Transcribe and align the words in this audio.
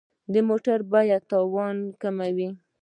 د 0.33 0.35
موټر 0.47 0.79
بیمه 0.91 1.17
تاوان 1.29 1.77
کموي. 2.01 2.49